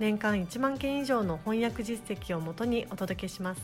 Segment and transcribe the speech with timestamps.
[0.00, 3.62] 年間1万件以上の翻訳実績をもとにお届けします。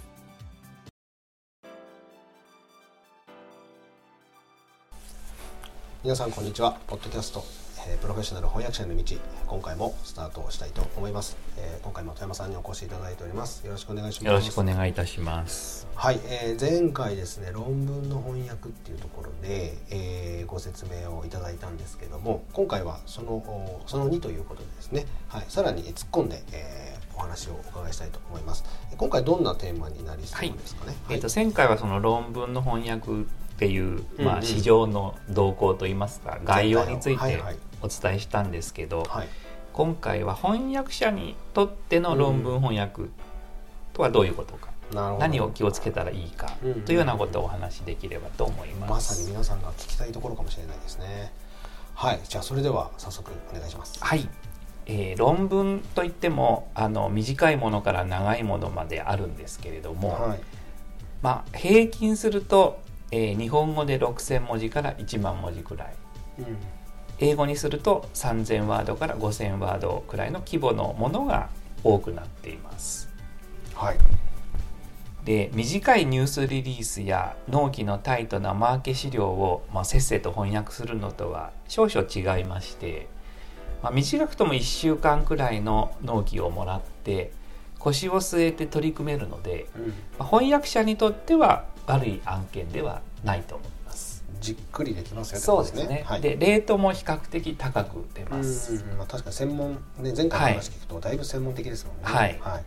[6.04, 6.78] 皆さんこんにちは。
[6.86, 7.44] ポッドキャスト、
[7.88, 9.16] えー、プロフェッショナル翻訳者の道
[9.46, 13.64] 今回もスタートをしたいと思います、えー、今回も富山さんにお越しいただいております。
[13.66, 14.26] よろしくお願いします。
[14.26, 15.86] よろしくお願いいたします。
[15.94, 28.64] はい、えー、前回ですね論文の翻訳っていうところで、えー、ご説明をいただいたんですけども今回はそのその2ということでですね、はい、さらに突っ込んで、えー、お話をお伺いしたいと思います。
[28.96, 33.26] 今回どんなテーマになりそうですかね、はい、えーと、前回はその論文の翻訳
[33.60, 37.42] っていう、まあ、市場の動向といいますか、概要について
[37.82, 39.28] お伝えしたんですけど、はい、
[39.74, 43.10] 今回は翻訳者にとっての論文翻訳
[43.92, 44.70] とはどういうことか、
[45.18, 51.30] 何を気をつけたらいいかというようなことをお話しできればと思います、まさに皆さんが聞きたいところかもしれないですね。
[51.92, 52.20] はい。
[52.26, 54.02] じゃあそれでは早速お願いします。
[54.02, 54.26] はい。
[54.86, 60.40] えー、論文といってもあの短いものから長いものまであるんですけれども、はい、
[61.20, 62.80] まあ、平均すると
[63.12, 65.94] えー、日本語で6,000文字から1万文字くらい、
[66.38, 66.56] うん、
[67.18, 71.48] 英語にすると3,000ワードから5,000ワードくらいの規模のものが
[71.82, 73.08] 多くなっています。
[73.74, 73.98] はい、
[75.24, 83.08] で短いニュースリリースや納期のタイトなマーケ資料を、まあ、せっせと翻訳するのとは少々違いまして、
[83.82, 87.32] まあ、短くとも1週間くらいの納期をもらって
[87.80, 94.22] 腰を据えて取り組めるので、うん、まあ、翻訳者にとっては悪い案件ではないと思います。
[94.40, 95.40] じっくりできますよね。
[95.40, 96.04] そうですね。
[96.06, 98.84] はい、でレートも比較的高く出ます。
[98.96, 102.02] まあ確かに専門ね前回の話聞くとだいぶ専門的ですもんね。
[102.04, 102.38] はい。
[102.40, 102.64] はい、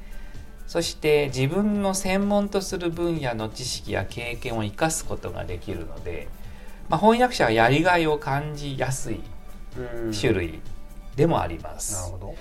[0.68, 6.28] そして自分の専門とする分野の知識や経験を生かすことができるので、
[6.90, 9.22] まあ翻訳者はやりがいを感じやすい
[10.20, 10.60] 種類
[11.16, 11.94] でもあります。
[11.94, 12.36] なるほど。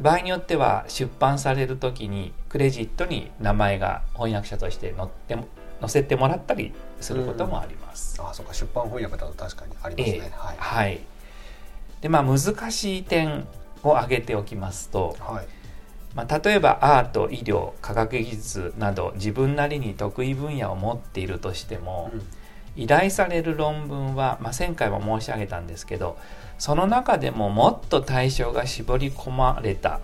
[0.00, 5.36] 場合によっては出版される時にクレジットに名前が翻訳者として載って
[5.80, 8.20] 載せてもらったりすることもあります。
[8.22, 10.20] あそうか出版翻訳だと確かにありますね。
[10.24, 11.00] えー、はい、はい、
[12.00, 13.46] でまあ難しい点
[13.82, 15.46] を挙げておきますと、はい。
[16.14, 22.22] まあ、例えばアート医療科学技術など自分なりに得意分野を持っているとしても、うん、
[22.76, 26.18] 依頼される論文は、まあ、前回も申し上げたんですけど
[26.58, 30.00] その中でももっと対象が絞り込まれた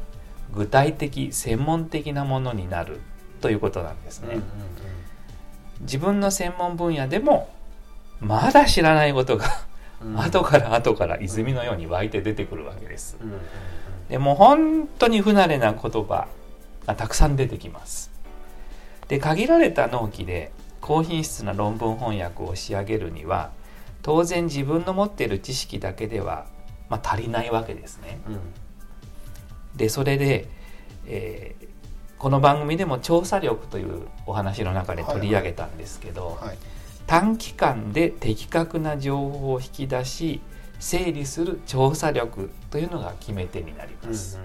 [0.53, 3.01] 具体的専門的なものになる
[3.41, 4.29] ということなんですね。
[4.29, 4.43] うんうん
[5.81, 7.51] 自分の専門分野でも
[8.21, 9.45] まだ知らないことが
[10.17, 13.17] 後から後から泉のように湧いて出てくるわけです。
[14.09, 16.29] でも本当に不慣れな言葉
[16.87, 18.11] がたくさん出てきます。
[19.09, 20.51] で限られた納期で
[20.87, 23.51] 高品質な論文翻訳を仕上げるには
[24.03, 26.47] 当然自分の持っている知識だけでは、
[26.89, 28.21] まあ、足りないわけですね。
[28.29, 28.39] うん、
[29.75, 30.49] でそれで、
[31.09, 31.67] えー、
[32.19, 36.59] この番組でも調査力というお話の中で取り上げたんですけど、はいはい、
[37.09, 40.41] 短期間で的確な情報を引き出し
[40.79, 44.39] 整理する調査力というのが決め手になります。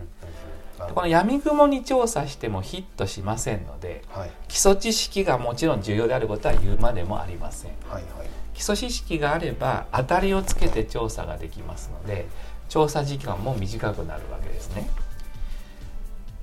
[0.93, 12.27] この闇雲に調査してもヒットしませんので、はい、基礎知識がもちろん重要であることは言うまでもありません、はいはい、基礎知識があれば当たりをつけて調査ができますので
[12.69, 14.89] 調査時間も短くなるわけですね。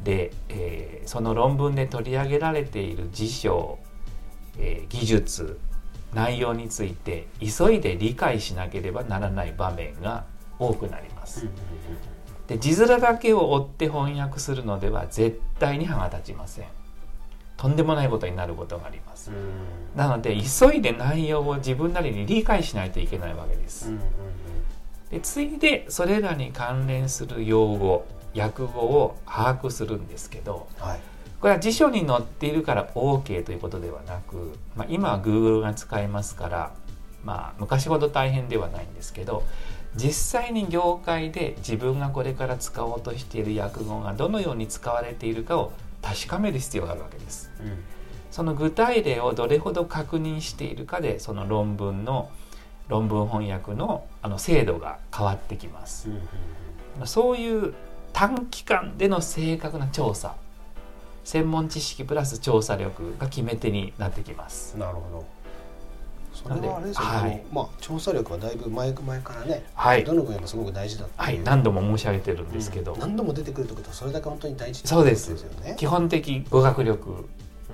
[0.05, 3.79] で、えー、その論文で取り上げられている事象、
[4.59, 5.59] えー、技術
[6.15, 10.25] 内容について急いで理解しなければならない場面が
[10.59, 11.47] 多くなります。
[12.49, 16.65] で字面だけを追って翻訳するのでは絶対に歯が立ちません。
[17.59, 19.31] とんでもないことになることがあります。
[19.95, 23.93] なので急いで内容を自分なりに理解しないといけないわけです。
[25.11, 28.07] でついでそれらに関連する用語
[28.37, 31.01] 訳語を把握するんですけど、はい、
[31.41, 36.73] これは辞書に載っているから OK ということではなく、まあ、今は Google が使えますから、
[37.25, 39.45] まあ、昔ほど大変ではないんですけど
[39.99, 47.51] 実際に業界で自分がこれから使おうとしている訳語がどのように使われているかを確かめる必要があるわけです。
[47.61, 47.79] うん、
[48.31, 52.31] その具体例をどれほど確認しているかでその論文の
[52.89, 56.09] 論文翻訳のあの精度が変わってきます。
[57.01, 57.75] うん、そういう
[58.13, 60.37] 短期間での正確な調査。
[61.25, 64.79] 専門知識プラス調査力が決め手になってきます。
[64.79, 65.27] なるほど
[66.49, 75.77] それはあれではい、まあ、調査力はだいぶ前前からね、はい、どの分野もすごく大事だはい、何度も申し上げてるんですけど、うん、何度も出てくるってことはそれだけ本当に大事そうですよね。
[75.79, 77.29] 基本的語学力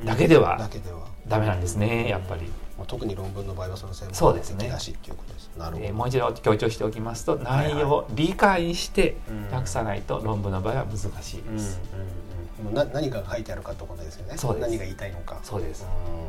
[0.05, 1.01] だけでは、だけでは。
[1.27, 2.43] ダメなんですね、やっぱり。
[2.87, 5.51] 特に論文の場合はその専門的だしっていうことです。
[5.57, 5.93] なるほど。
[5.95, 9.17] もう一度強調しておきますと内容を理解して
[9.53, 11.79] 訳さないと論文の場合は難しいです。
[11.79, 11.93] も
[12.33, 12.34] う
[12.73, 14.37] な何が書いてあるかってことですよね。
[14.37, 15.39] そう何が言いたいのか。
[15.43, 15.87] そうです。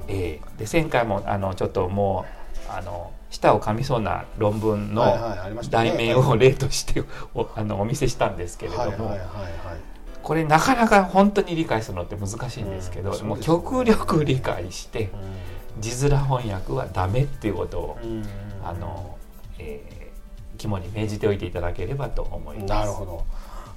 [0.08, 2.26] ええー、で前回もあのちょっとも
[2.68, 5.06] うあの舌を噛みそうな論文の
[5.70, 9.18] 題名を例としておあのお見せしたんですけれども。
[10.24, 15.12] これなかなか本当に理解するのって難しいんですけど、うん、もう極力理解して、
[15.80, 17.98] 字面翻訳はダメっていうことを、
[18.64, 19.20] あの、
[19.60, 22.70] えー、肝に銘じておいていただければと思います。
[22.70, 23.24] なるほど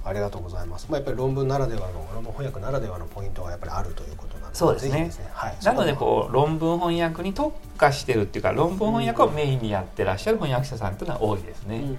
[0.03, 0.87] ありがとうございます。
[0.89, 5.05] まあ、やっぱり論文ならではの論文翻訳ならではのポイントがやっぱりあるということなんでそうですね。
[5.05, 11.77] ですねはい、なのでこう論文翻訳に特化してるっていうか論文翻訳をメインにやってらっしゃる翻訳者さんというのは多いですね。
[11.77, 11.97] うんうん、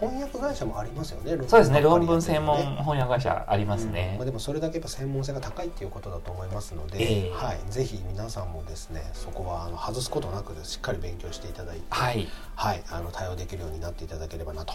[0.00, 1.36] 翻訳会社もありますよね。
[1.46, 1.80] そうですね。
[1.80, 4.10] 論文専門翻訳会社ありますね。
[4.12, 14.74] うん、まあでもそれだけやっぱ専門性が高いっていうことだと思いますので、えー、はい、ぜひ皆さんもですねそこはあの外すことなくしっかり勉強していただいて、はい、はい、あの対応できるようになっていただければなと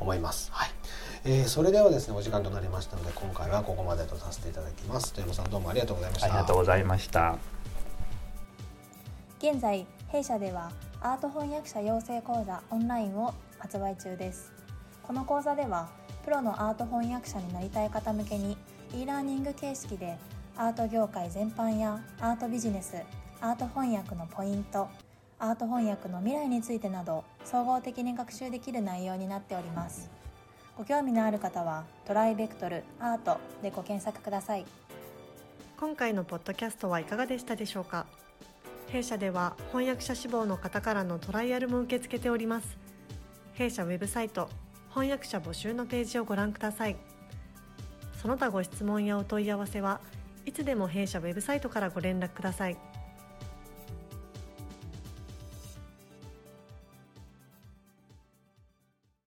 [0.00, 0.50] 思います。
[0.52, 0.74] はい、はい
[1.26, 5.14] えー、それではですねお時間となりましたので今回はここまでとさせていただきます。
[5.14, 6.26] 富山さんどうもありがとうございました。
[6.26, 7.38] ありがとうございました。
[9.38, 14.52] 現在弊社ではアート翻訳者養成講座オンラインを発売中です。
[15.02, 15.88] この講座では
[16.24, 18.58] プロのアート翻訳者になりたい方向けに
[18.94, 20.18] e ラーニング形式で
[20.56, 22.96] アート業界全般やアートビジネス
[23.40, 24.88] アート翻訳のポイント
[25.38, 30.10] アート翻訳の未来についてなど総合的に学習できる内容になっております
[30.76, 34.66] ご興味のある方はトライベクトルアートでご検索ください。
[35.78, 38.06] 今回のポッドキャストはいかがでしたでしょうか？
[38.88, 42.76] 弊社では翻訳者志望の方からのトライアルも受け付けております。
[43.52, 44.50] 弊社ウェブサイト
[44.90, 46.96] 翻訳者募集のページをご覧ください。
[48.20, 50.00] その他ご質問やお問い合わせは
[50.44, 52.76] いつでも弊社ウェブサイトからご連絡ください。